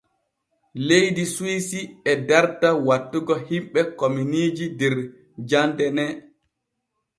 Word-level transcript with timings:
Leydi 0.87 1.23
Suwisi 1.33 1.81
e 2.11 2.13
darta 2.27 2.69
wattugo 2.87 3.35
himɓe 3.47 3.81
kominiiji 3.99 4.65
der 4.79 4.95
jande 5.49 5.85
ne. 5.97 6.05